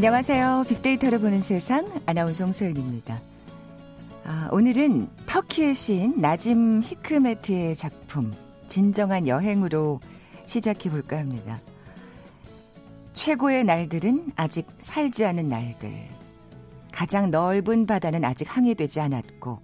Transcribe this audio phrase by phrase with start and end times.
[0.00, 0.64] 안녕하세요.
[0.66, 3.20] 빅데이터를 보는 세상 아나운서 홍소연입니다.
[4.24, 8.32] 아, 오늘은 터키의 시인 나짐 히크메트의 작품
[8.66, 10.00] 진정한 여행으로
[10.46, 11.60] 시작해 볼까 합니다.
[13.12, 15.92] 최고의 날들은 아직 살지 않은 날들.
[16.92, 19.60] 가장 넓은 바다는 아직 항해되지 않았고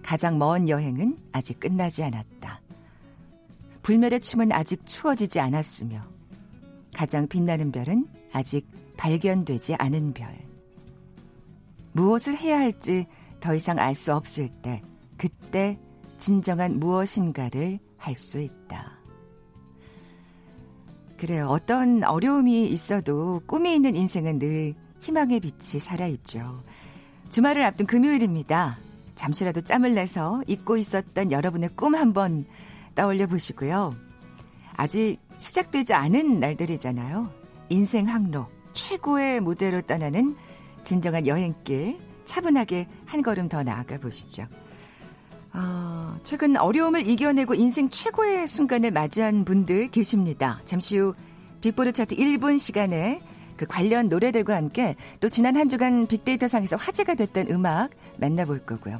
[0.00, 2.60] 가장 먼 여행은 아직 끝나지 않았다.
[3.82, 6.04] 불멸의 춤은 아직 추워지지 않았으며
[6.94, 8.64] 가장 빛나는 별은 아직
[8.96, 10.28] 발견되지 않은 별.
[11.92, 13.06] 무엇을 해야 할지
[13.40, 14.82] 더 이상 알 수 없을 때,
[15.16, 15.78] 그때
[16.18, 18.98] 진정한 무엇인가를 할 수 있다.
[21.16, 21.46] 그래요.
[21.48, 26.62] 어떤 어려움이 있어도 꿈이 있는 인생은 늘 희망의 빛이 살아있죠.
[27.30, 28.78] 주말을 앞둔 금요일입니다.
[29.14, 32.44] 잠시라도 짬을 내서 잊고 있었던 여러분의 꿈 한번
[32.94, 33.94] 떠올려 보시고요.
[34.74, 37.30] 아직 시작되지 않은 날들이잖아요.
[37.68, 40.36] 인생 항로, 최고의 무대로 떠나는
[40.84, 44.46] 진정한 여행길, 차분하게 한 걸음 더 나아가 보시죠.
[45.54, 50.60] 어, 최근 어려움을 이겨내고 인생 최고의 순간을 맞이한 분들 계십니다.
[50.64, 51.14] 잠시 후
[51.60, 53.20] 빅보드 차트 1분 시간에
[53.56, 58.98] 그 관련 노래들과 함께 또 지난 한 주간 빅데이터 상에서 화제가 됐던 음악 만나볼 거고요.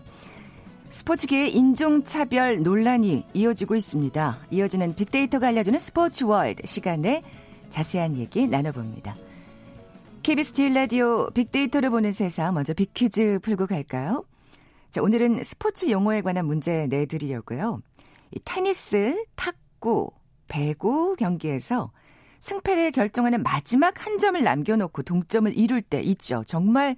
[0.90, 4.38] 스포츠계의 인종차별 논란이 이어지고 있습니다.
[4.50, 7.22] 이어지는 빅데이터가 알려주는 스포츠 월드 시간에
[7.70, 9.16] 자세한 얘기 나눠봅니다.
[10.22, 14.24] KBS 제일 라디오 빅데이터를 보는 세상 먼저 빅퀴즈 풀고 갈까요?
[14.90, 17.80] 자, 오늘은 스포츠 용어에 관한 문제 내드리려고요.
[18.30, 20.12] 이 테니스, 탁구,
[20.46, 21.90] 배구 경기에서
[22.38, 26.44] 승패를 결정하는 마지막 한 점을 남겨놓고 동점을 이룰 때 있죠.
[26.46, 26.94] 정말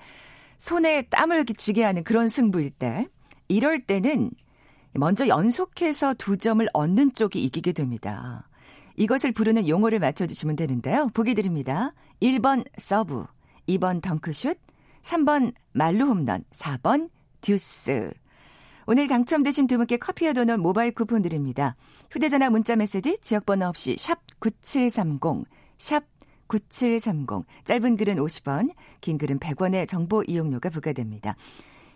[0.59, 3.09] 손에 땀을 쥐게 하는 그런 승부일 때.
[3.49, 4.33] 이럴 때는
[4.93, 8.47] 먼저 연속해서 두 점을 얻는 쪽이 이기게 됩니다.
[8.97, 11.09] 이것을 부르는 용어를 맞춰주시면 되는데요.
[11.15, 11.93] 보기 드립니다.
[12.23, 13.27] 1번 서브,
[13.69, 14.59] 2번 덩크슛,
[15.03, 17.11] 3번 만루 홈런, 4번
[17.41, 18.13] 듀스.
[18.87, 21.75] 오늘 당첨되신 두 분께 커피와 도넛 모바일 쿠폰 드립니다.
[22.11, 25.47] 휴대전화 문자 메시지 지역번호 없이 샵 9730,
[25.79, 26.05] 샵
[26.47, 27.47] 9730.
[27.65, 31.35] 짧은 글은 50원, 긴 글은 100원의 정보 이용료가 부과됩니다.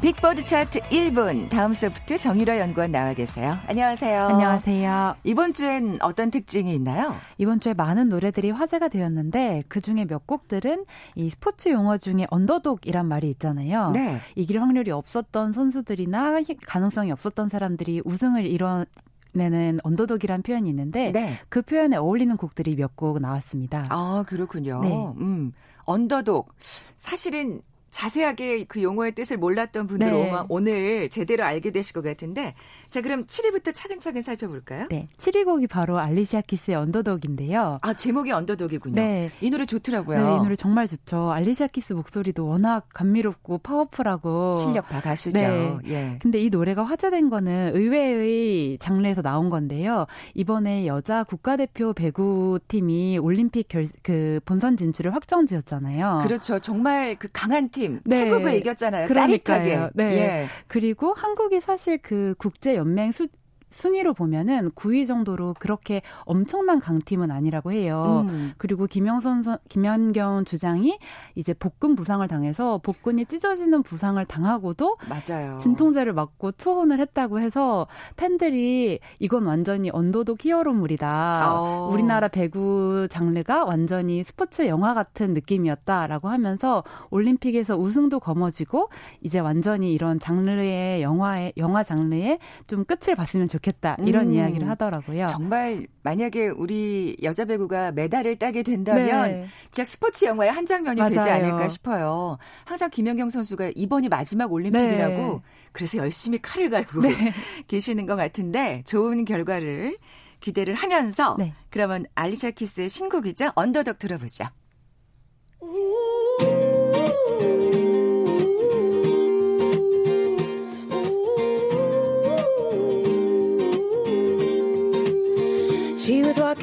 [0.00, 3.58] 빅보드 차트 1분 다음 소프트 정유라 연구원 나와 계세요.
[3.66, 4.28] 안녕하세요.
[4.28, 5.16] 안녕하세요.
[5.24, 7.14] 이번 주엔 어떤 특징이 있나요?
[7.36, 13.06] 이번 주에 많은 노래들이 화제가 되었는데 그 중에 몇 곡들은 이 스포츠 용어 중에 underdog이란
[13.08, 13.90] 말이 있잖아요.
[13.90, 14.18] 네.
[14.36, 18.86] 이길 확률이 없었던 선수들이나 가능성이 없었던 사람들이 우승을 이뤄
[19.34, 21.34] 내는 underdog이란 표현이 있는데 네.
[21.50, 23.86] 그 표현에 어울리는 곡들이 몇 곡 나왔습니다.
[23.90, 24.80] 아 그렇군요.
[24.80, 24.92] 네.
[25.18, 25.52] 음,
[25.84, 26.54] 언더독
[26.96, 27.60] 사실은
[27.90, 30.32] 자세하게 그 용어의 뜻을 몰랐던 분들 네.
[30.48, 32.54] 오늘 제대로 알게 되실 것 같은데
[32.88, 34.86] 자 그럼 7위부터 차근차근 살펴볼까요?
[34.88, 35.08] 네.
[35.16, 37.78] 7위 곡이 바로 알리시아 키스의 Underdog인데요.
[37.82, 38.94] 아 제목이 Underdog이군요.
[38.94, 39.30] 네.
[39.40, 40.18] 이 노래 좋더라고요.
[40.18, 41.30] 네, 이 노래 정말 좋죠.
[41.30, 45.38] 알리시아 키스 목소리도 워낙 감미롭고 파워풀하고 실력파 가수죠.
[45.38, 45.78] 네.
[45.88, 46.18] 예.
[46.20, 50.06] 근데 이 노래가 화제된 거는 의외의 장르에서 나온 건데요.
[50.34, 56.20] 이번에 여자 국가대표 배구팀이 올림픽 결, 그 본선 진출을 확정지었잖아요.
[56.22, 56.58] 그렇죠.
[56.60, 58.24] 정말 그 강한 팀팀 네.
[58.24, 59.06] 태국을 이겼잖아요.
[59.06, 59.58] 그러니까요.
[59.58, 59.90] 짜릿하게.
[59.94, 60.04] 네.
[60.18, 60.46] 예.
[60.66, 63.28] 그리고 한국이 사실 그 국제 연맹 수
[63.70, 68.26] 순위로 보면은 9위 정도로 그렇게 엄청난 강팀은 아니라고 해요.
[68.28, 68.52] 음.
[68.58, 70.98] 그리고 김영선 선, 김연경 주장이
[71.34, 75.58] 이제 복근 부상을 당해서 복근이 찢어지는 부상을 당하고도 맞아요.
[75.58, 77.86] 진통제를 맞고 투혼을 했다고 해서
[78.16, 81.52] 팬들이 이건 완전히 언더독 히어로물이다.
[81.52, 81.90] 어.
[81.92, 88.90] 우리나라 배구 장르가 완전히 스포츠 영화 같은 느낌이었다라고 하면서 올림픽에서 우승도 거머쥐고
[89.22, 93.59] 이제 완전히 이런 장르의 영화의 영화 장르에 좀 끝을 봤으면 좋겠다.
[93.60, 94.32] 좋겠다 이런 음.
[94.32, 95.26] 이야기를 하더라고요.
[95.26, 99.46] 정말 만약에 우리 여자 배구가 메달을 따게 된다면 네.
[99.70, 101.14] 진짜 스포츠 영화의 한 장면이 맞아요.
[101.14, 102.38] 되지 않을까 싶어요.
[102.64, 105.40] 항상 김연경 선수가 이번이 마지막 올림픽이라고 네.
[105.72, 107.10] 그래서 열심히 칼을 갈고 네.
[107.68, 109.96] 계시는 것 같은데 좋은 결과를
[110.40, 111.54] 기대를 하면서 네.
[111.68, 114.44] 그러면 알리샤 키스의 신곡이죠 언더덕 들어보죠.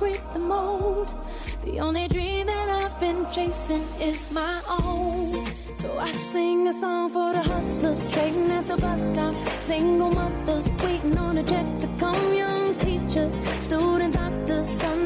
[0.00, 1.12] break the mold.
[1.64, 5.46] The only dream that I've been chasing is my own.
[5.74, 9.34] So I sing a song for the hustlers trading at the bus stop.
[9.60, 12.22] Single mothers waiting on a check to come.
[12.34, 14.99] Young teachers, student doctors, sons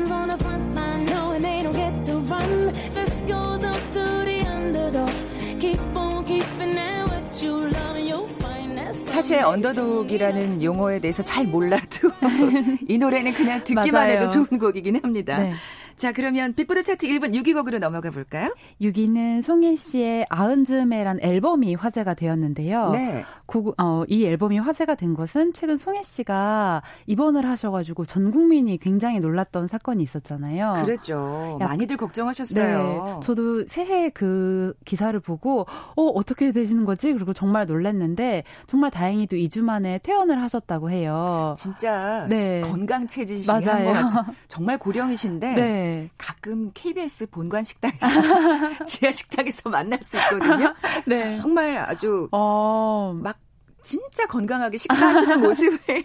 [9.24, 12.10] 사실 언더독이라는 용어에 대해서 잘 몰라도
[12.86, 14.12] 이 노래는 그냥 듣기만 맞아요.
[14.12, 15.38] 해도 좋은 곡이긴 합니다.
[15.38, 15.54] 네.
[15.96, 18.52] 자, 그러면 빅보드 차트 1분 6위 곡으로 넘어가 볼까요?
[18.80, 22.90] 6위는 송혜 씨의 아흔즈메란 앨범이 화제가 되었는데요.
[22.90, 23.24] 네.
[23.46, 29.20] 고, 어, 이 앨범이 화제가 된 것은 최근 송혜 씨가 입원을 하셔가지고 전 국민이 굉장히
[29.20, 30.82] 놀랐던 사건이 있었잖아요.
[30.84, 31.58] 그랬죠.
[31.60, 33.14] 약- 많이들 걱정하셨어요.
[33.20, 37.12] 네, 저도 새해 그 기사를 보고 어 어떻게 되시는 거지?
[37.12, 41.54] 그리고 정말 놀랐는데 정말 다행히도 2주 만에 퇴원을 하셨다고 해요.
[41.56, 42.62] 진짜 네.
[42.62, 43.92] 건강 체질이신 맞아요.
[44.48, 45.83] 정말 고령이신데 네.
[46.18, 47.98] 가끔 KBS 본관 식당에서
[48.84, 50.74] 지하 식당에서 만날 수 있거든요.
[51.06, 51.40] 네.
[51.40, 53.38] 정말 아주 어, 막
[53.82, 56.04] 진짜 건강하게 식사하시는 모습을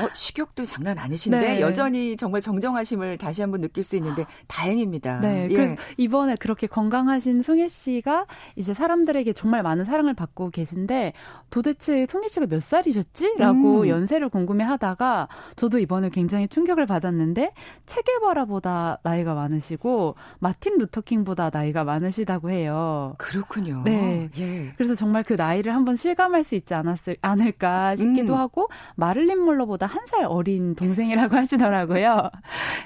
[0.00, 1.60] 어, 식욕도 장난 아니신데 네.
[1.60, 5.20] 여전히 정말 정정하심을 다시 한번 느낄 수 있는데 다행입니다.
[5.20, 5.48] 네.
[5.50, 5.56] 예.
[5.56, 8.26] 그 이번에 그렇게 건강하신 송혜 씨가
[8.56, 11.12] 이제 사람들에게 정말 많은 사랑을 받고 계신데
[11.50, 13.34] 도대체 송혜 씨가 몇 살이셨지?
[13.38, 13.88] 라고 음.
[13.88, 17.52] 연세를 궁금해 하다가 저도 이번에 굉장히 충격을 받았는데
[17.86, 23.14] 체게바라보다 나이가 많으시고 마틴 루터킹보다 나이가 많으시다고 해요.
[23.18, 23.82] 그렇군요.
[23.84, 24.30] 네.
[24.38, 24.72] 예.
[24.76, 28.38] 그래서 정말 그 나이를 한번 실감할 수 있지 않았을, 않을까 싶기도 음.
[28.38, 32.30] 하고 마를린 몰러보 다 한 살 어린 동생이라고 하시더라고요.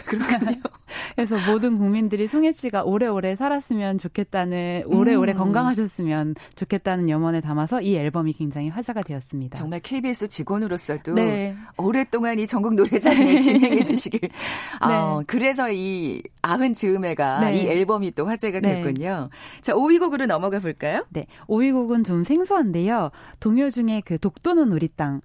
[0.05, 0.61] 그렇군요.
[1.17, 5.39] 그래서 모든 국민들이 송혜 씨가 오래오래 살았으면 좋겠다는 오래오래 음.
[5.39, 9.57] 건강하셨으면 좋겠다는 염원에 담아서 이 앨범이 굉장히 화제가 되었습니다.
[9.57, 11.57] 정말 KBS 직원으로서도 네.
[11.79, 14.21] 오랫동안 이 전국 노래자랑을 진행해 주시길.
[14.81, 17.57] 아, 그래서 이 아흔 즈음에가 네.
[17.57, 18.83] 이 앨범이 또 화제가 네.
[18.83, 19.31] 됐군요.
[19.63, 21.05] 자, 5위 곡으로 넘어가 볼까요?
[21.11, 21.27] 네.
[21.49, 23.11] 5위 곡은 좀 생소한데요.
[23.41, 25.21] 동요 중에 그 독도는 우리 땅.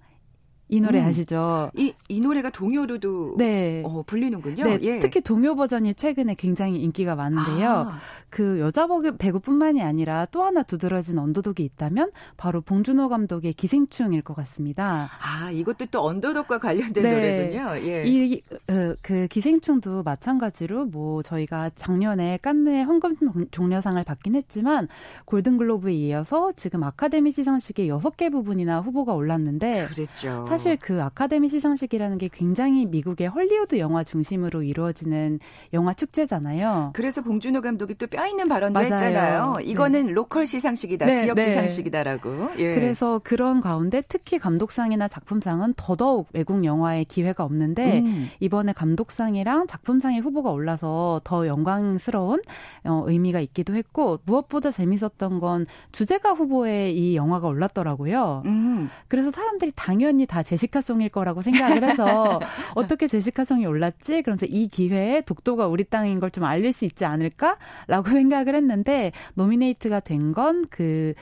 [0.72, 1.06] 이 노래 음.
[1.06, 1.70] 아시죠?
[1.76, 3.82] 이, 이 노래가 동요로도 네.
[3.84, 4.64] 어, 불리는군요.
[4.64, 4.98] 네, 예.
[5.00, 7.70] 특히 동요 버전이 최근에 굉장히 인기가 많은데요.
[7.70, 7.98] 아,
[8.30, 14.34] 그 여자 배- 배구뿐만이 아니라 또 하나 두드러진 언더독이 있다면 바로 봉준호 감독의 기생충일 것
[14.34, 15.10] 같습니다.
[15.20, 17.10] 아, 이것도 또 언더독과 관련된 네.
[17.52, 17.86] 노래군요.
[17.86, 18.04] 예.
[18.06, 18.40] 이,
[18.70, 23.14] 어, 그 기생충도 마찬가지로 뭐 저희가 작년에 깐느의 황금
[23.50, 24.88] 종려상을 받긴 했지만
[25.26, 30.46] 골든글로브에 이어서 지금 아카데미 시상식에 여섯 개 부분이나 후보가 올랐는데 그랬죠.
[30.48, 35.38] 사실 그 아카데미 시상식이라는 게 굉장히 미국의 헐리우드 영화 중심으로 이루어지는
[35.72, 36.90] 영화 축제잖아요.
[36.94, 38.92] 그래서 봉준호 감독이 또 뼈 있는 발언도 맞아요.
[38.92, 39.54] 했잖아요.
[39.62, 41.44] 이거는 로컬 시상식이다, 네, 지역 네.
[41.44, 42.50] 시상식이다라고.
[42.58, 42.72] 예.
[42.72, 48.28] 그래서 그런 가운데 특히 감독상이나 작품상은 더더욱 외국 영화에 기회가 없는데 음.
[48.40, 52.40] 이번에 감독상이랑 작품상의 후보가 올라서 더 영광스러운
[52.84, 58.42] 어, 의미가 있기도 했고 무엇보다 재밌었던 건 주제가 후보에 이 영화가 올랐더라고요.
[58.44, 58.90] 음.
[59.08, 62.38] 그래서 사람들이 당연히 다 제시카송일 거라고 생각을 해서
[62.74, 64.20] 어떻게 제시카송이 올랐지?
[64.22, 70.00] 그러면서 이 기회에 독도가 우리 땅인 걸 좀 알릴 수 있지 않을까라고 생각을 했는데 nominate가
[70.00, 71.14] 된 건 그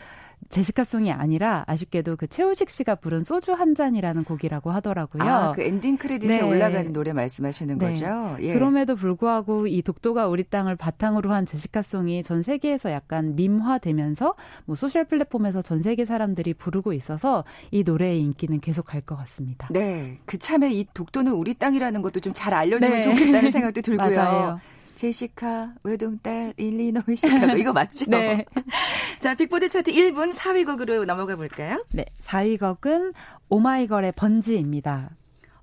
[0.50, 5.22] 제시카송이 아니라 아쉽게도 그 최우식 씨가 부른 소주 한 잔이라는 곡이라고 하더라고요.
[5.22, 6.42] 아, 그 엔딩 크레딧에 네.
[6.42, 7.86] 올라가는 노래 말씀하시는 네.
[7.92, 8.36] 거죠?
[8.40, 8.52] 예.
[8.52, 15.04] 그럼에도 불구하고 이 독도가 우리 땅을 바탕으로 한 제시카송이 전 세계에서 약간 밈화되면서 뭐 소셜
[15.04, 19.68] 플랫폼에서 전 세계 사람들이 부르고 있어서 이 노래의 인기는 계속 갈 것 같습니다.
[19.70, 20.18] 네.
[20.26, 23.00] 그 참에 이 독도는 우리 땅이라는 것도 좀 잘 알려지면 네.
[23.02, 24.16] 좋겠다는 생각도 들고요.
[24.16, 24.60] 맞아요.
[25.00, 27.56] 제시카, 외동딸, 일리노이 시카고.
[27.56, 28.04] 이거 맞죠?
[28.10, 28.44] 네.
[29.18, 31.82] 자, 빅보드 차트 1분 4위 곡으로 넘어가 볼까요?
[31.90, 33.14] 네, 4위 곡은
[33.48, 35.08] 오마이걸의 번지입니다.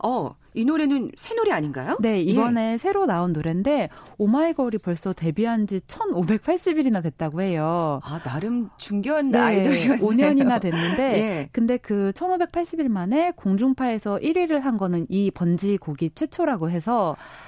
[0.04, 1.98] 어, 이 노래는 새 노래 아닌가요?
[2.00, 2.22] 네, 예.
[2.22, 8.00] 이번에 새로 나온 노래인데 오마이걸이 벌써 데뷔한 지 1580일이나 됐다고 해요.
[8.04, 9.98] 아, 나름 중견 네, 아이돌이었네요.
[9.98, 11.50] 5년이나 됐는데 예.
[11.52, 17.47] 근데 그 1580일 만에 공중파에서 1위를 한 거는 이 번지 곡이 최초라고 해서 아.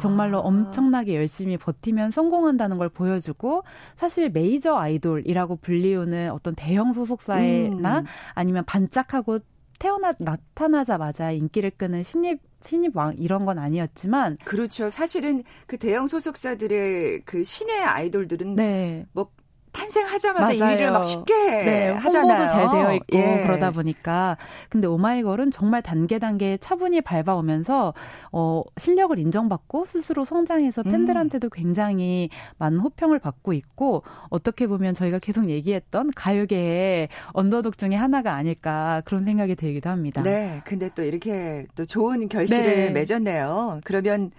[0.00, 3.64] 정말로 엄청나게 열심히 버티면 성공한다는 걸 보여주고
[3.96, 8.04] 사실 메이저 아이돌이라고 불리우는 어떤 대형 소속사나 음.
[8.34, 9.40] 아니면 반짝하고
[9.78, 14.90] 태어나 나타나자마자 인기를 끄는 신입 신입 왕 이런 건 아니었지만 그렇죠.
[14.90, 19.06] 사실은 그 대형 소속사들의 그 신의 아이돌들은 네.
[19.12, 19.30] 뭐
[19.72, 20.76] 탄생하자마자 맞아요.
[20.76, 22.38] 1위를 막 쉽게 네, 하잖아요.
[22.38, 23.42] 홍보도 잘 되어 있고 예.
[23.42, 24.36] 그러다 보니까
[24.68, 27.94] 근데 오마이걸은 정말 단계 단계 차분히 밟아오면서
[28.32, 30.90] 어 실력을 인정받고 스스로 성장해서 음.
[30.90, 38.34] 팬들한테도 굉장히 많은 호평을 받고 있고 어떻게 보면 저희가 계속 얘기했던 가요계의 언더독 중에 하나가
[38.34, 40.22] 아닐까 그런 생각이 들기도 합니다.
[40.22, 40.60] 네.
[40.64, 42.90] 근데 또 이렇게 또 좋은 결실을 네.
[42.90, 43.80] 맺었네요.
[43.84, 44.30] 그러면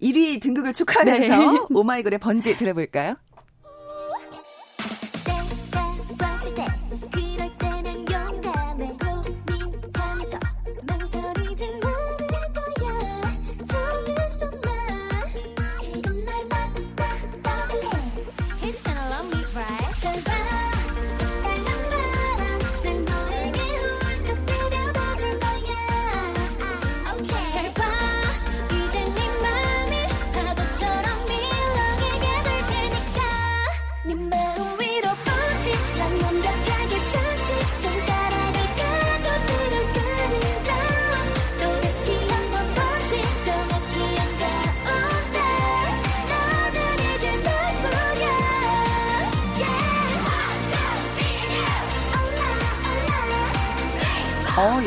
[0.00, 1.58] 1위 등극을 축하하면서 네.
[1.70, 3.14] 오마이걸의 번지 들어볼까요?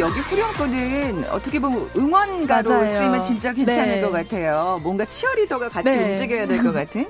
[0.03, 2.87] 여기 후렴구는 어떻게 보면 응원가로 맞아요.
[2.97, 4.01] 쓰이면 진짜 괜찮을 네.
[4.01, 4.79] 것 같아요.
[4.83, 6.09] 뭔가 치어리더가 같이 네.
[6.09, 7.07] 움직여야 될 것 같은.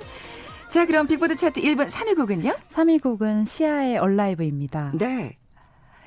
[0.69, 2.53] 자, 그럼 빅보드 차트 1번 3위 곡은요?
[2.73, 4.91] 3위 곡은 시아의 Alive입니다.
[4.95, 5.38] 네.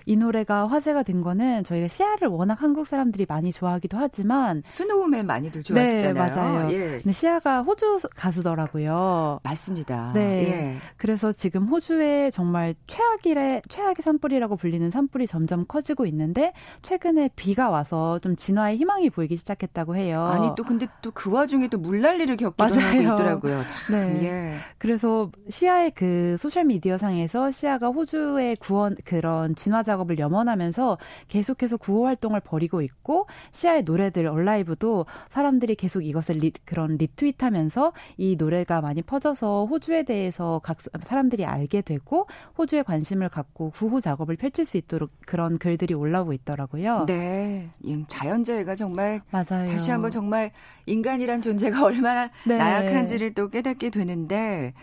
[0.08, 5.64] 이 노래가 화제가 된 거는 저희가 시아를 워낙 한국 사람들이 많이 좋아하기도 하지만 Snowman 많이들
[5.64, 6.14] 좋아하시잖아요.
[6.14, 6.70] 네, 맞아요.
[6.70, 6.78] 예.
[7.02, 9.40] 근데 시아가 호주 가수더라고요.
[9.42, 10.12] 맞습니다.
[10.14, 10.20] 네.
[10.48, 10.76] 예.
[10.96, 18.20] 그래서 지금 호주에 정말 최악의 최악의 산불이라고 불리는 산불이 점점 커지고 있는데 최근에 비가 와서
[18.20, 20.24] 좀 진화의 희망이 보이기 시작했다고 해요.
[20.24, 23.08] 아니 또 근데 또 그 와중에 또 물난리를 겪기도 맞아요.
[23.08, 23.64] 하고 있더라고요.
[23.68, 23.96] 참.
[23.96, 24.24] 네.
[24.24, 24.56] 예.
[24.78, 30.98] 그래서 시아의 그 소셜 미디어 상에서 시아가 호주의 구원 그런 진화자 작업을 염원하면서
[31.28, 38.36] 계속해서 구호 활동을 벌이고 있고 시아의 노래들 Alive도 사람들이 계속 이것을 리, 그런 retweet하면서 이
[38.36, 42.26] 노래가 많이 퍼져서 호주에 대해서 각 사람들이 알게 되고
[42.58, 47.06] 호주에 관심을 갖고 구호 작업을 펼칠 수 있도록 그런 글들이 올라오고 있더라고요.
[47.06, 47.70] 네,
[48.06, 49.70] 자연재해가 정말 맞아요.
[49.70, 50.52] 다시 한번 정말
[50.86, 52.58] 인간이란 존재가 얼마나 네.
[52.58, 54.74] 나약한지를 또 깨닫게 되는데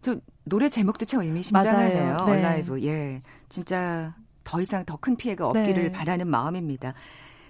[0.00, 2.16] 저 노래 제목도 참 의미심장하네요.
[2.26, 2.32] 네.
[2.32, 2.82] 얼라이브.
[2.82, 3.22] 예.
[3.48, 4.14] 진짜
[4.44, 5.92] 더 이상 더 큰 피해가 없기를 네.
[5.92, 6.94] 바라는 마음입니다.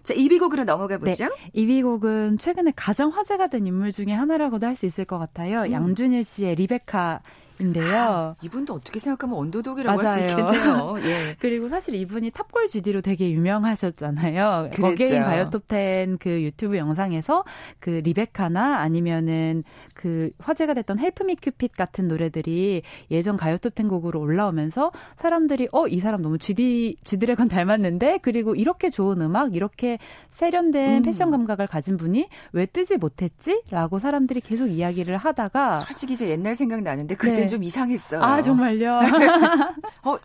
[0.03, 1.27] 자, 2위 곡으로 넘어가 보죠.
[1.27, 1.51] 네.
[1.55, 5.61] 2위 곡은 최근에 가장 화제가 된 인물 중에 하나라고도 할 수 있을 것 같아요.
[5.63, 5.73] 음.
[5.73, 7.21] 양준일 씨의 리베카
[7.61, 7.97] 인데요.
[7.99, 10.97] 아, 이분도 어떻게 생각하면 underdog이라고 할 수 있겠네요.
[11.05, 11.37] 예.
[11.39, 14.71] 그리고 사실 이분이 탑골 GD로 되게 유명하셨잖아요.
[14.83, 17.45] again 가요 톱10 그 유튜브 영상에서
[17.79, 23.89] 그 리베카나 아니면은 그 화제가 됐던 Help Me Cupid 같은 노래들이 예전 가요 톱 10
[23.89, 29.99] 곡으로 올라오면서 사람들이 어 이 사람 너무 GD 지드래곤 닮았는데 그리고 이렇게 좋은 음악 이렇게
[30.31, 31.03] 세련된 음.
[31.03, 36.81] 패션 감각을 가진 분이 왜 뜨지 못했지?라고 사람들이 계속 이야기를 하다가 솔직히 저 옛날 생각
[36.83, 37.47] 나는데 그때 네.
[37.53, 38.23] 좀 이상했어요.
[38.23, 39.01] 아 정말요?
[40.05, 40.19] 어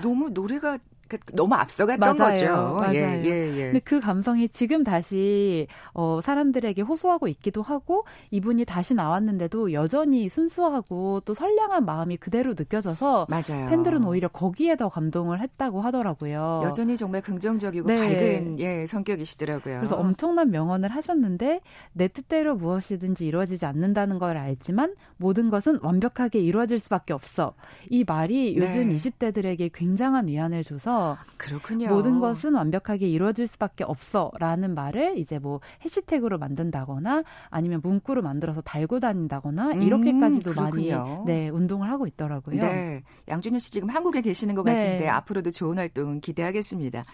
[0.00, 0.91] 너무 노래가 그
[1.34, 2.32] 너무 앞서갔던 맞아요.
[2.32, 2.76] 거죠.
[2.80, 2.94] 맞아요.
[2.94, 3.64] 예, 예, 예.
[3.66, 11.20] 근데 그 감성이 지금 다시 어, 사람들에게 호소하고 있기도 하고 이분이 다시 나왔는데도 여전히 순수하고
[11.24, 13.68] 또 선량한 마음이 그대로 느껴져서 맞아요.
[13.68, 16.62] 팬들은 오히려 거기에 더 감동을 했다고 하더라고요.
[16.64, 17.96] 여전히 정말 긍정적이고 네.
[17.98, 19.78] 밝은 예, 성격이시더라고요.
[19.78, 21.60] 그래서 엄청난 명언을 하셨는데
[21.92, 27.54] 내 뜻대로 무엇이든지 이루어지지 않는다는 걸 알지만 모든 것은 완벽하게 이루어질 수밖에 없어.
[27.88, 28.96] 이 말이 요즘 네.
[28.96, 31.01] 20대들에게 굉장한 위안을 줘서
[31.36, 31.88] 그렇군요.
[31.88, 39.00] 모든 것은 완벽하게 이루어질 수밖에 없어라는 말을 이제 뭐 해시태그로 만든다거나 아니면 문구로 만들어서 달고
[39.00, 40.92] 다닌다거나 음, 이렇게까지도 많이
[41.26, 42.60] 네 운동을 하고 있더라고요.
[42.60, 44.74] 네, 양준일 씨 지금 한국에 계시는 것 네.
[44.74, 47.04] 같은데 앞으로도 좋은 활동 기대하겠습니다.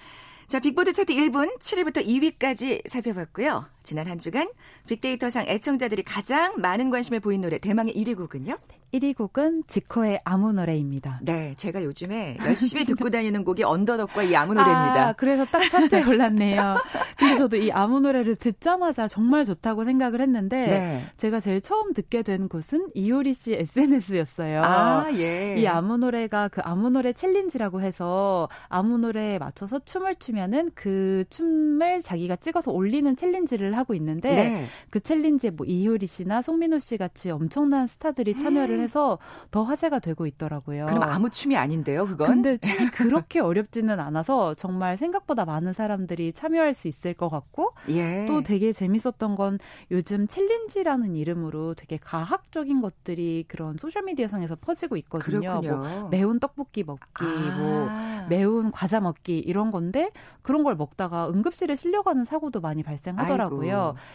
[0.48, 3.66] 자, 빅보드 차트 1분 7위부터 2위까지 살펴봤고요.
[3.88, 4.46] 지난 한 주간
[4.86, 8.58] 빅데이터상 애청자들이 가장 많은 관심을 보인 노래 대망의 1위 곡은요?
[8.92, 11.20] 1위 곡은 지코의 아무 노래입니다.
[11.22, 15.08] 네, 제가 요즘에 열심히 듣고 다니는 곡이 Underdog과 이 아무 노래입니다.
[15.08, 16.76] 아, 그래서 딱 차트에 올랐네요.
[17.18, 21.04] 근데 저도 이 아무 노래를 듣자마자 정말 좋다고 생각을 했는데 네.
[21.16, 24.62] 제가 제일 처음 듣게 된 곳은 이효리 씨 SNS였어요.
[24.62, 25.56] 아, 예.
[25.58, 32.00] 이 아무 노래가 그 아무 노래 챌린지라고 해서 아무 노래에 맞춰서 춤을 추면은 그 춤을
[32.02, 34.66] 자기가 찍어서 올리는 챌린지를 하고 있는데 네.
[34.90, 38.80] 그 챌린지에 뭐 이효리 씨나 송민호 씨 같이 엄청난 스타들이 참여를 음.
[38.80, 39.18] 해서
[39.50, 40.86] 더 화제가 되고 있더라고요.
[40.86, 42.28] 그럼 아무 춤이 아닌데요, 그건?
[42.28, 48.26] 근데 춤이 그렇게 어렵지는 않아서 정말 생각보다 많은 사람들이 참여할 수 있을 것 같고 예.
[48.26, 49.58] 또 되게 재밌었던 건
[49.90, 55.60] 요즘 챌린지라는 이름으로 되게 가학적인 것들이 그런 소셜 미디어 상에서 퍼지고 있거든요.
[55.62, 57.56] 뭐 매운 떡볶이 먹기, 아.
[57.58, 60.10] 뭐 매운 과자 먹기 이런 건데
[60.42, 63.60] 그런 걸 먹다가 응급실에 실려가는 사고도 많이 발생하더라고요.
[63.60, 63.67] 아이고.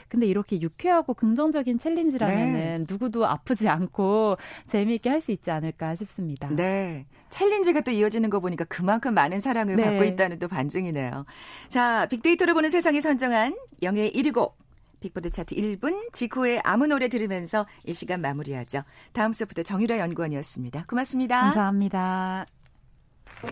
[0.07, 2.85] 근데 이렇게 유쾌하고 긍정적인 챌린지라면은 네.
[2.87, 6.49] 누구도 아프지 않고 재미있게 할 수 있지 않을까 싶습니다.
[6.49, 7.05] 네.
[7.29, 9.83] 챌린지가 또 이어지는 거 보니까 그만큼 많은 사랑을 네.
[9.83, 11.25] 받고 있다는 또 반증이네요.
[11.69, 14.57] 자, 빅데이터를 보는 세상이 선정한 영예 1위 곡
[14.99, 18.83] 빅보드 차트 1분 지코의 아무 노래 들으면서 이 시간 마무리하죠.
[19.11, 20.85] 다음 수부터 정유라 연구원이었습니다.
[20.87, 21.41] 고맙습니다.
[21.41, 22.45] 감사합니다.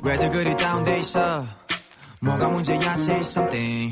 [0.03, 1.45] 왜들 그리 다운돼 있어
[2.21, 3.91] 뭐가 문제야 say something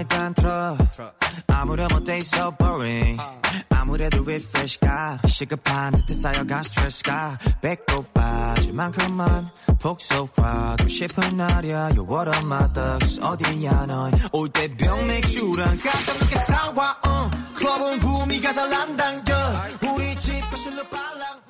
[0.00, 0.78] 일단 틀어.
[1.46, 2.16] 아무렴 어때?
[2.16, 3.20] So boring.
[3.68, 11.90] 아무래도 refresh가 시급한 듯해 쌓여간 스트레스가 배꼽 빠질 만큼만 복속하고 싶은 날이야.
[11.90, 13.20] You're one of my thugs.
[13.20, 17.54] 어디야 넌올 때병 맥주랑 깜짝 놀게 사와 uh.
[17.56, 19.34] 클럽은 구미가 잘안 당겨.
[19.94, 21.40] 우리 집 거실로 빨랑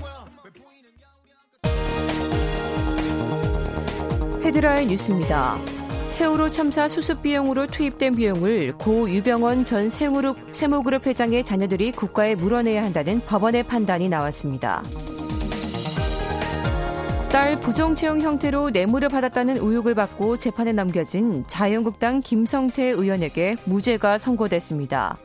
[4.42, 5.79] 헤드라인 뉴스입니다.
[6.10, 12.82] 세월호 참사 수습 비용으로 투입된 비용을 고 유병원 전 세무룩, 세무그룹 회장의 자녀들이 국가에 물어내야
[12.82, 14.82] 한다는 법원의 판단이 나왔습니다.
[17.30, 25.16] 딸 부정채용 형태로 뇌물을 받았다는 의혹을 받고 재판에 넘겨진 자유한국당 김성태 의원에게 무죄가 선고됐습니다.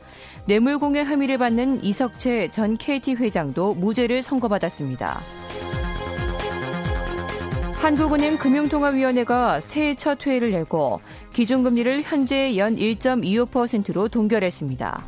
[0.46, 5.20] 뇌물공여 혐의를 받는 이석채 전 KT 회장도 무죄를 선고받았습니다.
[7.86, 10.98] 한국은행 금융통화위원회가 새해 첫 회의를 열고
[11.32, 15.06] 기준금리를 현재 연 1.25%로 동결했습니다.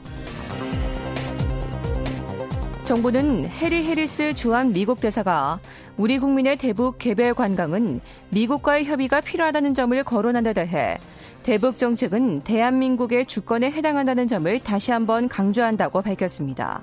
[2.84, 5.58] 정부는 해리 해리스 주한 미국 대사가
[5.96, 10.98] 우리 국민의 대북 개별 관광은 미국과의 협의가 필요하다는 점을 거론한 데 대해
[11.42, 16.80] 대북 정책은 대한민국의 주권에 해당한다는 점을 다시 한번 강조한다고 밝혔습니다.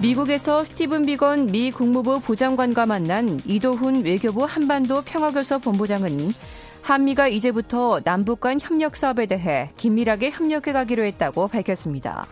[0.00, 6.32] 미국에서 스티븐 비건 미 국무부 보장관과 만난 이도훈 외교부 한반도 평화교섭 본부장은
[6.80, 12.26] 한미가 이제부터 남북 간 협력 사업에 대해 긴밀하게 협력해 가기로 했다고 밝혔습니다.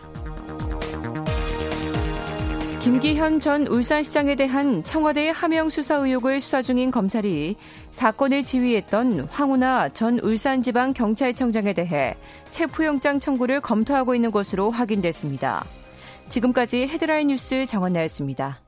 [2.81, 7.55] 김기현 전 울산시장에 대한 청와대의 하명 수사 의혹을 수사 중인 검찰이
[7.91, 12.15] 사건을 지휘했던 황운하 전 울산지방경찰청장에 대해
[12.49, 15.63] 체포영장 청구를 검토하고 있는 것으로 확인됐습니다.
[16.29, 18.61] 지금까지 헤드라인 뉴스 정원나였습니다.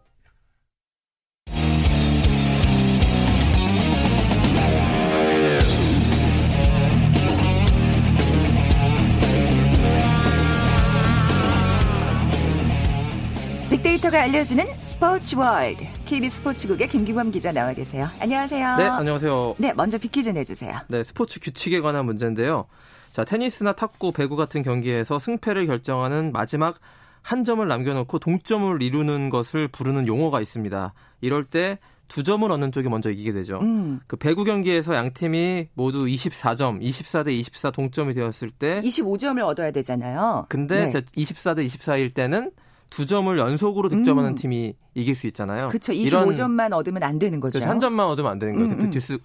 [13.69, 15.85] 빅데이터가 알려주는 스포츠 월드.
[16.05, 18.09] KBS 스포츠국의 김기범 기자 나와 계세요.
[18.19, 18.75] 안녕하세요.
[18.77, 19.55] 네, 안녕하세요.
[19.59, 20.73] 네, 먼저 빅퀴즈 내주세요.
[20.87, 22.65] 네, 스포츠 규칙에 관한 문제인데요.
[23.13, 26.79] 자, 테니스나 탁구, 배구 같은 경기에서 승패를 결정하는 마지막
[27.21, 30.93] 한 점을 남겨놓고 동점을 이루는 것을 부르는 용어가 있습니다.
[31.21, 31.77] 이럴 때
[32.11, 33.59] 두 점을 얻는 쪽이 먼저 이기게 되죠.
[33.61, 34.01] 음.
[34.05, 40.45] 그 배구 경기에서 양 팀이 모두 24점, 24대 24 동점이 되었을 때 25점을 얻어야 되잖아요.
[40.49, 41.01] 근데 네.
[41.01, 42.51] 24대 24일 때는
[42.89, 44.35] 두 점을 연속으로 득점하는 음.
[44.35, 45.69] 팀이 이길 수 있잖아요.
[45.69, 45.93] 그렇죠.
[45.93, 47.59] 25점만 이런, 얻으면 안 되는 거죠.
[47.59, 47.69] 그렇죠.
[47.69, 48.73] 한 점만 얻으면 안 되는 거예요.
[48.73, 48.89] 음, 음.
[48.89, 49.17] 듀스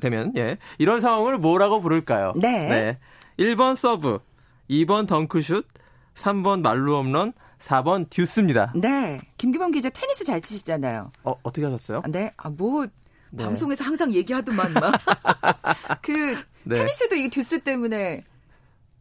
[0.00, 0.58] 되면 예.
[0.78, 2.32] 이런 상황을 뭐라고 부를까요?
[2.34, 2.68] 네.
[2.68, 2.98] 네.
[3.38, 4.18] 1번 서브,
[4.68, 5.64] 2번 덩크슛,
[6.14, 8.72] 3번 만루 홈런, 4번 듀스입니다.
[8.74, 9.20] 네.
[9.38, 11.12] 김기범 기자 테니스 잘 치시잖아요.
[11.24, 12.02] 어, 어떻게 하셨어요?
[12.04, 12.32] 아, 네.
[12.36, 12.86] 아, 뭐,
[13.30, 13.44] 네.
[13.44, 14.92] 방송에서 항상 얘기하더만, 막.
[16.02, 16.76] 그, 네.
[16.76, 18.24] 테니스도 이 듀스 때문에.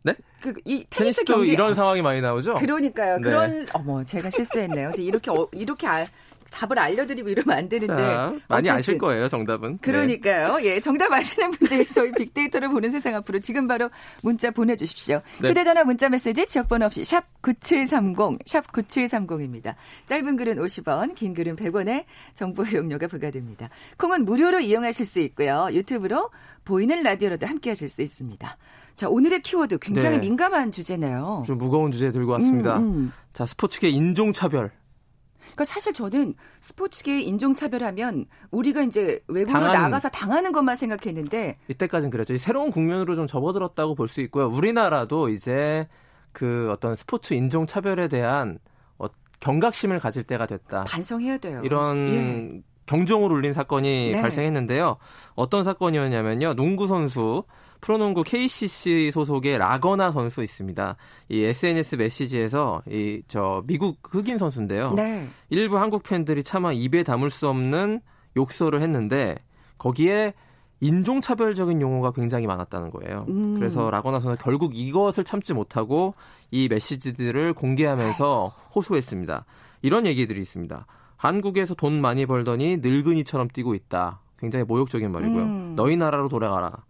[0.04, 0.14] 네?
[0.42, 1.52] 그, 이 테니스 경기.
[1.52, 2.56] 이런 상황이 많이 나오죠?
[2.56, 3.18] 그러니까요.
[3.18, 3.22] 네.
[3.22, 4.92] 그런, 어머, 제가 실수했네요.
[4.98, 6.08] 이렇게, 어, 이렇게 알,
[6.52, 7.96] 답을 알려드리고 이러면 안 되는데.
[7.96, 8.72] 자, 많이 어쨌든.
[8.72, 9.72] 아실 거예요, 정답은.
[9.72, 9.78] 네.
[9.82, 10.58] 그러니까요.
[10.58, 10.66] 네.
[10.66, 13.90] 예, 정답 아시는 분들 저희 빅데이터를 보는 세상 앞으로 지금 바로
[14.22, 15.22] 문자 보내주십시오.
[15.42, 15.50] 네.
[15.50, 19.76] 휴대전화 문자 메시지 지역번호 없이 샵 9730, 샵 9730입니다.
[20.06, 23.70] 짧은 글은 50원, 긴 글은 100원에 정보 이용료가 부과됩니다.
[23.98, 25.68] 콩은 무료로 이용하실 수 있고요.
[25.72, 26.30] 유튜브로
[26.66, 28.58] 보이는 라디오로도 함께 하실 수 있습니다.
[28.94, 30.22] 자, 오늘의 키워드 굉장히 네.
[30.22, 31.44] 민감한 주제네요.
[31.48, 32.78] 좀 무거운 주제 들고 왔습니다.
[32.78, 33.12] 음, 음.
[33.34, 34.72] 자, 스포츠계 인종차별.
[35.54, 42.36] 그러니까 사실 저는 스포츠계 인종차별하면 우리가 이제 외국으로 당하는, 나가서 당하는 것만 생각했는데 이때까지는 그랬죠.
[42.38, 44.48] 새로운 국면으로 좀 접어들었다고 볼 수 있고요.
[44.48, 45.88] 우리나라도 이제
[46.34, 48.60] 그 어떤 스포츠 인종차별에 대한
[48.98, 49.06] 어,
[49.40, 50.86] 경각심을 가질 때가 됐다.
[50.86, 51.62] 반성해야 돼요.
[51.64, 52.62] 이런 예.
[52.86, 54.22] 경종을 울린 사건이 네.
[54.22, 54.98] 발생했는데요.
[55.36, 56.56] 어떤 사건이었냐면요.
[56.56, 57.44] 농구 선수
[57.82, 60.96] 프로농구 KCC 소속의 라거나 선수 있습니다.
[61.30, 64.94] 이 SNS 메시지에서 이 저 미국 흑인 선수인데요.
[64.94, 65.28] 네.
[65.50, 68.02] 일부 한국 팬들이 차마 입에 담을 수 없는
[68.38, 69.36] 욕설을 했는데
[69.78, 70.34] 거기에
[70.80, 73.26] 인종차별적인 용어가 굉장히 많았다는 거예요.
[73.30, 73.56] 음.
[73.58, 76.16] 그래서 라거나 선수 결국 이것을 참지 못하고
[76.50, 79.46] 이 메시지들을 공개하면서 호소했습니다.
[79.84, 80.86] 이런 얘기들이 있습니다.
[81.18, 84.22] 한국에서 돈 많이 벌더니 늙은이처럼 뛰고 있다.
[84.40, 85.44] 굉장히 모욕적인 말이고요.
[85.44, 85.74] 음.
[85.76, 86.84] 너희 나라로 돌아가라.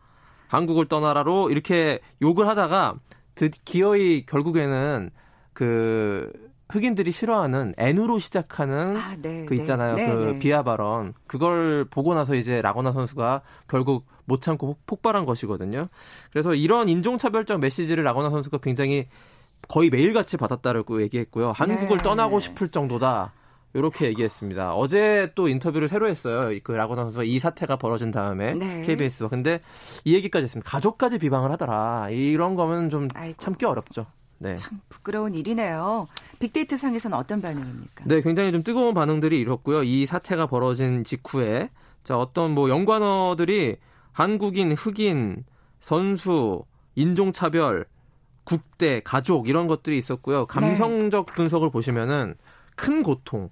[0.51, 2.95] 한국을 떠나라로 이렇게 욕을 하다가
[3.63, 5.09] 기어이 결국에는
[5.53, 6.29] 그
[6.69, 9.61] 흑인들이 싫어하는 N으로 시작하는 아, 네, 그 네.
[9.61, 9.95] 있잖아요.
[9.95, 10.39] 네, 그 네.
[10.39, 11.13] 비하 발언.
[11.25, 15.87] 그걸 보고 나서 이제 라거나 선수가 결국 못 참고 폭발한 것이거든요.
[16.31, 19.07] 그래서 이런 인종차별적 메시지를 라거나 선수가 굉장히
[19.69, 21.51] 거의 매일같이 받았다고 얘기했고요.
[21.51, 22.03] 한국을 네.
[22.03, 23.31] 떠나고 싶을 정도다.
[23.73, 24.73] 이렇게 얘기했습니다.
[24.75, 26.57] 어제 또 인터뷰를 새로 했어요.
[26.63, 28.81] 그 라고나 선수가 이 사태가 벌어진 다음에 네.
[28.81, 29.29] KBS와.
[29.29, 29.59] 근데
[30.03, 30.69] 이 얘기까지 했습니다.
[30.69, 32.09] 가족까지 비방을 하더라.
[32.09, 33.37] 이런 거면 좀 아이고.
[33.37, 34.05] 참기 어렵죠.
[34.39, 34.55] 네.
[34.55, 36.07] 참 부끄러운 일이네요.
[36.39, 38.05] 빅데이터 상에서는 어떤 반응입니까?
[38.05, 39.83] 네, 굉장히 좀 뜨거운 반응들이 일었고요.
[39.83, 41.69] 이 사태가 벌어진 직후에
[42.03, 43.77] 자 어떤 뭐 연관어들이
[44.11, 45.45] 한국인, 흑인,
[45.79, 46.63] 선수,
[46.95, 47.85] 인종차별,
[48.43, 50.47] 국대, 가족 이런 것들이 있었고요.
[50.47, 51.33] 감성적 네.
[51.35, 52.35] 분석을 보시면은
[52.75, 53.49] 큰 고통,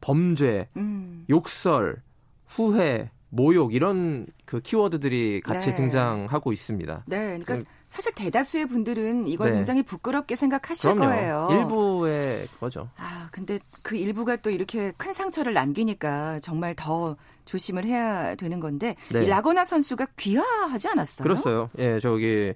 [0.00, 1.24] 범죄, 음.
[1.28, 2.02] 욕설,
[2.46, 5.76] 후회, 모욕 이런 그 키워드들이 같이 네.
[5.76, 7.04] 등장하고 있습니다.
[7.06, 9.56] 네, 그러니까 그, 사실 대다수의 분들은 이걸 네.
[9.56, 11.12] 굉장히 부끄럽게 생각하실 그럼요.
[11.12, 11.48] 거예요.
[11.50, 12.88] 일부의 거죠.
[12.96, 18.96] 아, 근데 그 일부가 또 이렇게 큰 상처를 남기니까 정말 더 조심을 해야 되는 건데
[19.10, 19.24] 네.
[19.24, 21.22] 이 라거나 선수가 귀화하지 않았어요?
[21.22, 21.70] 그렇어요.
[21.78, 22.52] 예, 저기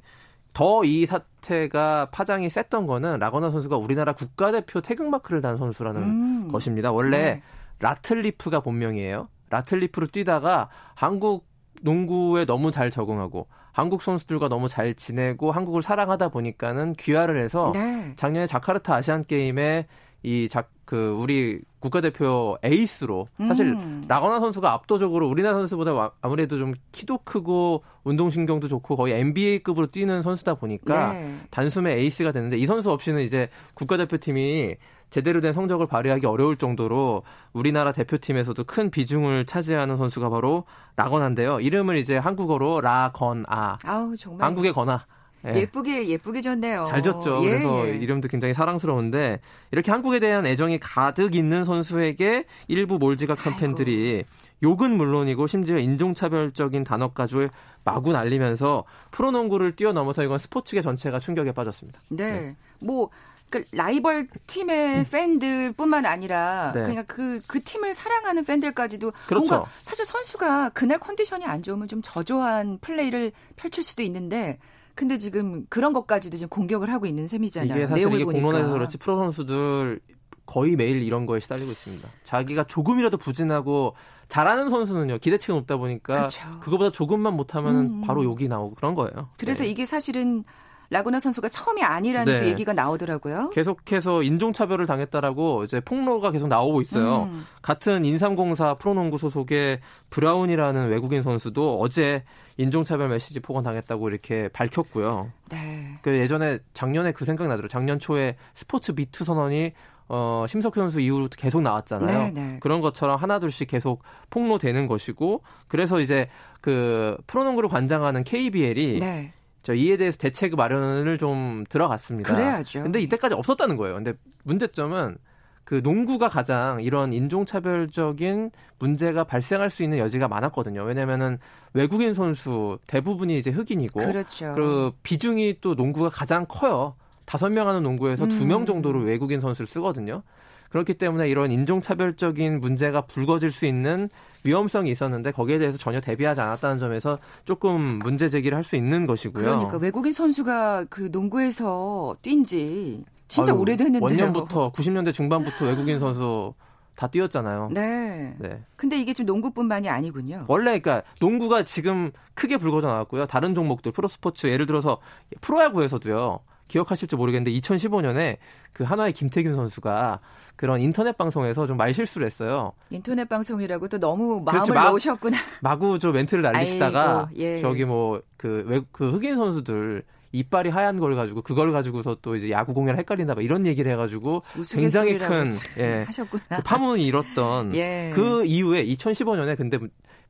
[0.55, 6.49] 더 이 사태가 파장이 셌던 거는 라거나 선수가 우리나라 국가대표 태극마크를 단 선수라는 음.
[6.51, 6.93] 것입니다.
[6.93, 7.43] 원래 네.
[7.81, 9.29] 라틀리프가 본명이에요.
[9.51, 11.47] 라틀리프로 뛰다가 한국
[11.83, 18.13] 농구에 너무 잘 적응하고 한국 선수들과 너무 잘 지내고 한국을 사랑하다 보니까는 귀화를 해서 네.
[18.17, 19.87] 작년에 자카르타 아시안 게임에
[20.23, 24.03] 이작 그 우리 국가대표 에이스로 사실 음.
[24.09, 30.55] 라건아 선수가 압도적으로 우리나라 선수보다 아무래도 좀 키도 크고 운동신경도 좋고 거의 NBA급으로 뛰는 선수다
[30.55, 31.37] 보니까 네.
[31.51, 34.77] 단숨에 에이스가 됐는데 이 선수 없이는 이제 국가대표팀이
[35.11, 40.65] 제대로 된 성적을 발휘하기 어려울 정도로 우리나라 대표팀에서도 큰 비중을 차지하는 선수가 바로
[40.97, 41.61] 라거나인데요.
[41.61, 43.77] 이름을 이제 한국어로 라건아.
[43.85, 44.47] 아우 정말.
[44.47, 45.07] 한국의 건아.
[45.47, 45.55] 예.
[45.55, 46.85] 예쁘게 예쁘게 졌네요.
[46.85, 47.45] 잘 졌죠.
[47.45, 47.97] 예, 그래서 예.
[47.97, 53.61] 이름도 굉장히 사랑스러운데 이렇게 한국에 대한 애정이 가득 있는 선수에게 일부 몰지각한 아이고.
[53.61, 54.25] 팬들이
[54.63, 57.49] 욕은 물론이고 심지어 인종차별적인 단어까지
[57.85, 62.01] 마구 날리면서 프로농구를 뛰어넘어서 이건 스포츠계 전체가 충격에 빠졌습니다.
[62.09, 62.41] 네.
[62.41, 62.57] 네.
[62.81, 63.11] 뭐
[63.51, 65.05] 그러니까 라이벌 팀의 음.
[65.11, 66.85] 팬들뿐만 아니라 네.
[66.85, 69.55] 그냥 그, 그 팀을 사랑하는 팬들까지도 그렇죠.
[69.55, 74.59] 뭔가 사실 선수가 그날 컨디션이 안 좋으면 좀 저조한 플레이를 펼칠 수도 있는데
[74.95, 77.77] 근데 지금 그런 것까지도 지금 공격을 하고 있는 셈이잖아요.
[77.77, 80.01] 이게 사실 이게 공론에서 그렇지 프로 선수들
[80.47, 82.09] 거의 매일 이런 거에 시달리고 있습니다.
[82.23, 83.95] 자기가 조금이라도 부진하고
[84.29, 86.41] 잘하는 선수는요 기대치가 높다 보니까 그쵸.
[86.61, 88.01] 그거보다 조금만 못하면 음.
[88.03, 89.31] 바로 욕이 나오고 그런 거예요.
[89.37, 89.71] 그래서 네.
[89.71, 90.45] 이게 사실은
[90.91, 92.49] 라건아 선수가 처음이 아니라는 네.
[92.49, 93.51] 얘기가 나오더라고요.
[93.51, 97.25] 계속해서 인종차별을 당했다라고 이제 폭로가 계속 나오고 있어요.
[97.25, 97.47] 음.
[97.63, 99.81] 같은 인삼공사 프로농구 소속의
[100.11, 102.23] 브라운이라는 외국인 선수도 어제
[102.57, 105.31] 인종차별 메시지 폭언 당했다고 이렇게 밝혔고요.
[105.51, 105.99] 네.
[106.03, 107.69] 그 예전에 작년에 그 생각 나더라고요.
[107.69, 109.73] 작년 초에 스포츠 미투 선언이
[110.09, 112.19] 어, 심석희 선수 이후로 계속 나왔잖아요.
[112.25, 112.59] 네, 네.
[112.61, 116.29] 그런 것처럼 하나둘씩 계속 폭로되는 것이고, 그래서 이제
[116.61, 119.33] 그 프로농구를 관장하는 KBL이 네.
[119.63, 122.35] 저 이에 대해서 대책 마련을 좀 들어갔습니다.
[122.35, 122.83] 그래야죠.
[122.83, 123.95] 근데 이때까지 없었다는 거예요.
[123.95, 124.13] 근데
[124.45, 125.17] 문제점은
[125.65, 130.83] 그 농구가 가장 이런 인종차별적인 문제가 발생할 수 있는 여지가 많았거든요.
[130.83, 131.39] 왜냐면은
[131.73, 134.53] 외국인 선수 대부분이 이제 흑인이고 그렇죠.
[134.55, 136.95] 그 비중이 또 농구가 가장 커요.
[137.25, 140.23] 다섯 명 하는 농구에서 두명 정도로 외국인 선수를 쓰거든요.
[140.69, 144.11] 그렇기 때문에 이런 인종차별적인 문제가 불거질 수 있는
[144.43, 149.45] 위험성이 있었는데 거기에 대해서 전혀 대비하지 않았다는 점에서 조금 문제 제기를 할 수 있는 것이고요.
[149.45, 154.03] 그러니까 외국인 선수가 그 농구에서 뛴지 진짜 아유, 오래됐는데요.
[154.03, 156.55] 원년부터 90년대 중반부터 외국인 선수
[156.95, 157.71] 다 뛰었잖아요.
[157.73, 158.37] 네.
[158.39, 158.63] 네.
[158.77, 160.45] 근데 이게 지금 농구뿐만이 아니군요.
[160.47, 163.27] 원래 그러니까 농구가 지금 크게 불거져 나왔고요.
[163.27, 164.99] 다른 종목들 프로스포츠 예를 들어서
[165.41, 166.41] 프로야구에서도요.
[166.69, 168.39] 기억하실지 모르겠는데 2015년에
[168.73, 170.21] 그 하나의 김태균 선수가
[170.57, 172.73] 그런 인터넷 방송에서 좀 말실수를 했어요.
[172.91, 175.37] 인터넷 방송이라고 또 너무 마음을 마, 넣으셨구나.
[175.61, 177.59] 마구 저 멘트를 날리시다가 아이고, 예.
[177.59, 182.99] 저기 뭐그 그 흑인 선수들 이빨이 하얀 걸 가지고 그걸 가지고서 또 이제 야구 공연을
[182.99, 184.43] 헷갈린다 막 이런 얘기를 해가지고
[184.73, 188.11] 굉장히 큰 예, 그 파문이 일었던 예.
[188.13, 189.79] 그 이후에 2015년에 근데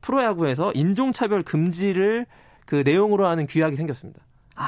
[0.01, 2.27] 프로야구에서 인종차별 금지를
[2.67, 4.21] 그 내용으로 하는 규약이 생겼습니다.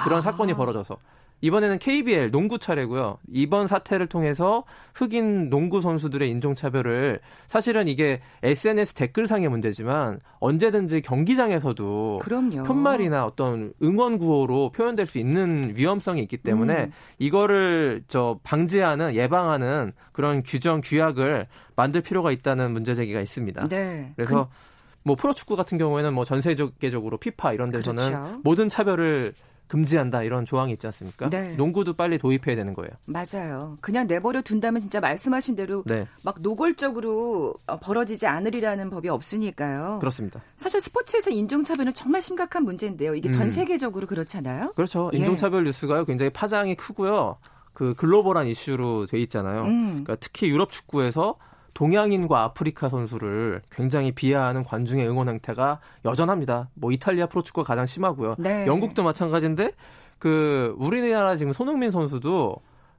[0.03, 0.21] 그런 아.
[0.21, 0.97] 사건이 벌어져서
[1.41, 3.19] 이번에는 KBL 농구 차례고요.
[3.31, 4.63] 이번 사태를 통해서
[4.95, 12.63] 흑인 농구 선수들의 인종차별을 사실은 이게 SNS 댓글상의 문제지만 언제든지 경기장에서도 그럼요.
[12.63, 16.91] 편말이나 어떤 응원 구호로 표현될 수 있는 위험성이 있기 때문에 음.
[17.19, 23.67] 이거를 저 방지하는 예방하는 그런 규정 규약을 만들 필요가 있다는 문제 제기가 있습니다.
[23.67, 24.13] 네.
[24.15, 24.67] 그래서 그...
[25.03, 28.41] 뭐 프로축구 같은 경우에는 뭐 전 세계적으로 피파 이런 데서는 그렇죠.
[28.43, 29.33] 모든 차별을
[29.67, 31.29] 금지한다 이런 조항이 있지 않습니까?
[31.29, 31.55] 네.
[31.55, 32.91] 농구도 빨리 도입해야 되는 거예요.
[33.05, 33.77] 맞아요.
[33.81, 36.07] 그냥 내버려 둔다면 진짜 말씀하신 대로 네.
[36.23, 39.99] 막 노골적으로 어, 벌어지지 않으리라는 법이 없으니까요.
[39.99, 40.41] 그렇습니다.
[40.55, 43.15] 사실 스포츠에서 인종차별은 정말 심각한 문제인데요.
[43.15, 43.49] 이게 전 음.
[43.49, 44.73] 세계적으로 그렇잖아요.
[44.75, 45.11] 그렇죠.
[45.13, 45.17] 예.
[45.17, 45.65] 인종차별 예.
[45.65, 47.37] 뉴스가요 굉장히 파장이 크고요.
[47.73, 49.63] 그 글로벌한 이슈로 돼 있잖아요.
[49.63, 49.87] 음.
[50.03, 51.35] 그러니까 특히 유럽 축구에서
[51.77, 56.69] 동양인과 아프리카 선수를 굉장히 비하하는 관중의 응원 행태가 여전합니다.
[56.73, 58.33] 뭐 이탈리아 프로축구가 가장 심하고요.
[58.39, 58.65] 네.
[58.65, 59.73] 영국도 마찬가지인데
[60.17, 62.55] 그 우리나라 지금 손흥민 선수도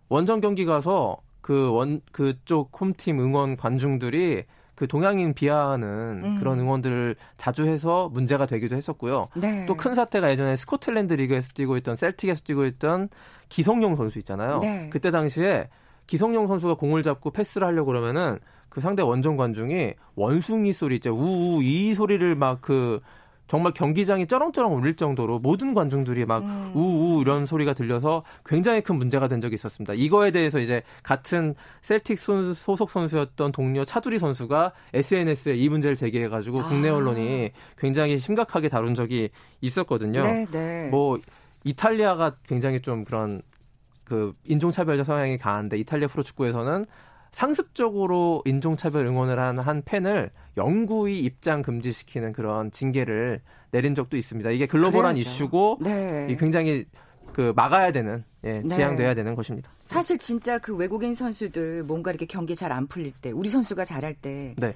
[0.08, 4.44] 원정 경기 가서 그 원 그쪽 홈팀 응원 관중들이
[4.76, 6.38] 그 동양인 비하하는 음.
[6.38, 9.26] 그런 응원들을 자주 해서 문제가 되기도 했었고요.
[9.34, 9.66] 네.
[9.66, 13.08] 또큰 사태가 예전에 스코틀랜드 리그에서 뛰고 있던 셀틱에서 뛰고 있던
[13.48, 14.60] 기성용 선수 있잖아요.
[14.60, 14.88] 네.
[14.92, 15.68] 그때 당시에
[16.09, 21.14] 기성용 선수가 공을 잡고 패스를 하려고 그러면은 그 상대 원정 관중이 원숭이 소리 있죠.
[21.14, 23.01] 우우 이 소리를 막 그
[23.49, 26.71] 정말 경기장이 쩌렁쩌렁 울릴 정도로 모든 관중들이 막 음.
[26.75, 29.94] 우우 이런 소리가 들려서 굉장히 큰 문제가 된 적이 있었습니다.
[29.94, 36.62] 이거에 대해서 이제 같은 셀틱 소속 선수였던 동료 차두리 선수가 SNS에 이 문제를 제기해 가지고
[36.62, 36.97] 국내 아.
[36.97, 39.31] 언론이 굉장히 심각하게 다룬 적이
[39.62, 40.23] 있었거든요.
[40.23, 40.88] 네, 네.
[40.90, 41.18] 뭐
[41.64, 43.40] 이탈리아가 굉장히 좀 그런
[44.09, 46.85] 그 인종차별적 성향이 강한데 이탈리아 프로축구에서는
[47.31, 53.40] 상습적으로 인종차별 응원을 한 한 팬을 영구히 입장 금지시키는 그런 징계를
[53.71, 54.51] 내린 적도 있습니다.
[54.51, 55.21] 이게 글로벌한 그래야죠.
[55.21, 56.37] 이슈고 네.
[56.38, 56.87] 굉장히
[57.38, 58.68] 그 막아야 되는 예, 네.
[58.68, 59.70] 지양돼야 되는 것입니다.
[59.85, 64.14] 사실 진짜 그 외국인 선수들 뭔가 이렇게 경기 잘 안 풀릴 때 우리 선수가 잘할
[64.14, 64.74] 때그 네.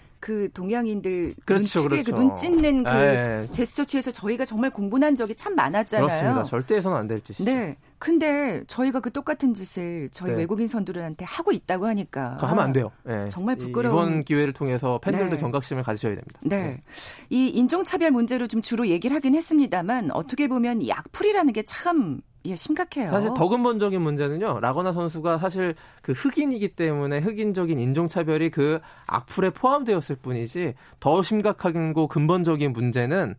[0.54, 2.12] 동양인들 그렇죠, 눈치에 그렇죠.
[2.16, 3.46] 그눈 찢는 그 네.
[3.50, 6.06] 제스처 취해서 저희가 정말 공분한 적이 참 많았잖아요.
[6.06, 6.42] 그렇습니다.
[6.44, 7.44] 절대 해서는 안 될 짓이죠.
[7.50, 7.76] 네.
[7.98, 10.36] 근데 저희가 그 똑같은 짓을 저희 네.
[10.38, 12.92] 외국인 선수들한테 하고 있다고 하니까 하면 안 돼요.
[13.02, 13.28] 네.
[13.28, 15.36] 정말 부끄러운 이번 기회를 통해서 팬들도 네.
[15.36, 16.38] 경각심을 가지셔야 됩니다.
[16.44, 16.62] 네.
[16.62, 16.82] 네.
[17.30, 23.10] 이 인종차별 문제로 좀 주로 얘기를 하긴 했습니다만 어떻게 보면 이 악플이라는 게참 예, 심각해요.
[23.10, 24.60] 사실 더 근본적인 문제는요.
[24.60, 32.72] 라거나 선수가 사실 그 흑인이기 때문에 흑인적인 인종차별이 그 악플에 포함되었을 뿐이지 더 심각하고 근본적인
[32.72, 33.36] 문제는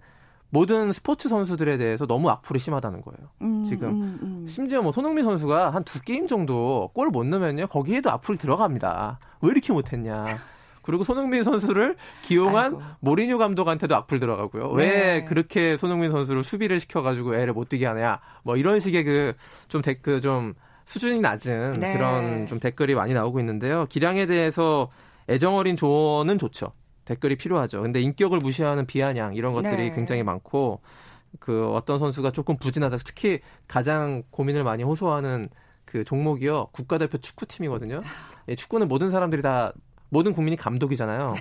[0.50, 3.30] 모든 스포츠 선수들에 대해서 너무 악플이 심하다는 거예요.
[3.42, 4.46] 음, 지금 음, 음.
[4.48, 9.20] 심지어 뭐 손흥민 선수가 한 두 게임 정도 골 못 넣으면요 거기에도 악플이 들어갑니다.
[9.42, 10.26] 왜 이렇게 못했냐.
[10.84, 12.82] 그리고 손흥민 선수를 기용한 아이고.
[13.00, 14.76] 모리뉴 감독한테도 악플 들어가고요.
[14.76, 14.84] 네.
[14.84, 18.20] 왜 그렇게 손흥민 선수를 수비를 시켜가지고 애를 못 뛰게 하냐.
[18.44, 19.34] 뭐 이런 식의 그
[19.68, 20.54] 좀 댓글 좀
[20.86, 21.94] 수준이 낮은 네.
[21.94, 23.86] 그런 좀 댓글이 많이 나오고 있는데요.
[23.88, 24.92] 기량에 대해서
[25.30, 26.74] 애정 어린 조언은 좋죠.
[27.06, 27.82] 댓글이 필요하죠.
[27.82, 29.96] 근데 인격을 무시하는 비아냥 이런 것들이 네.
[29.96, 30.82] 굉장히 많고
[31.40, 32.98] 그 어떤 선수가 조금 부진하다.
[32.98, 35.50] 특히 가장 고민을 많이 호소하는
[35.86, 36.68] 그 종목이요.
[36.72, 38.02] 국가대표 축구팀이거든요.
[38.50, 39.74] 예, 축구는 모든 사람들이 다
[40.14, 41.34] 모든 국민이 감독이잖아요.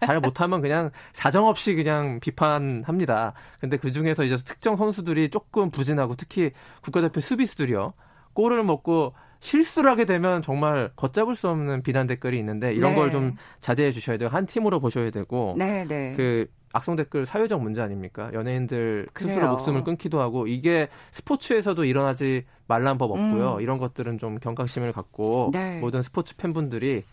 [0.00, 3.34] 잘 못하면 그냥 사정없이 그냥 비판합니다.
[3.60, 6.50] 근데 그 중에서 이제 특정 선수들이 조금 부진하고 특히
[6.82, 7.94] 국가대표 수비수들이요.
[8.32, 12.96] 골을 먹고 실수를 하게 되면 정말 걷잡을 수 없는 비난 댓글이 있는데 이런 네.
[12.96, 14.28] 걸좀 자제해 주셔야 돼요.
[14.30, 16.14] 한 팀으로 보셔야 되고 네, 네.
[16.16, 18.30] 그 악성 댓글 사회적 문제 아닙니까?
[18.34, 19.50] 연예인들 스스로 그래요.
[19.52, 23.54] 목숨을 끊기도 하고 이게 스포츠에서도 일어나지 말란 법 없고요.
[23.54, 23.60] 음.
[23.60, 25.78] 이런 것들은 좀 경각심을 갖고 네.
[25.78, 27.04] 모든 스포츠 팬분들이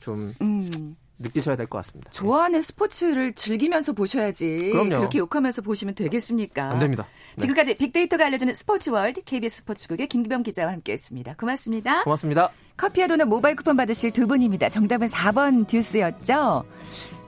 [0.00, 0.96] 좀 음.
[1.22, 2.10] 느끼셔야 될 것 같습니다.
[2.10, 4.70] 좋아하는 스포츠를 즐기면서 보셔야지.
[4.72, 4.96] 그럼요.
[5.00, 6.70] 그렇게 욕하면서 보시면 되겠습니까?
[6.70, 7.06] 안 됩니다.
[7.36, 7.42] 네.
[7.42, 11.34] 지금까지 빅데이터가 알려주는 스포츠 월드 KBS 스포츠국의 김기범 기자와 함께했습니다.
[11.36, 12.04] 고맙습니다.
[12.04, 12.50] 고맙습니다.
[12.78, 14.70] 커피와 도넛 모바일 쿠폰 받으실 두 분입니다.
[14.70, 16.64] 정답은 4번 듀스였죠.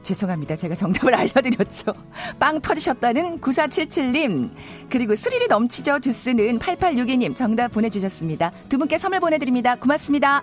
[0.04, 0.56] 죄송합니다.
[0.56, 1.92] 제가 정답을 알려드렸죠.
[2.40, 4.50] 빵 터지셨다는 9477님.
[4.88, 5.98] 그리고 스릴이 넘치죠.
[6.00, 8.50] 듀스는 8862님 정답 보내주셨습니다.
[8.70, 9.76] 두 분께 선물 보내드립니다.
[9.76, 10.42] 고맙습니다.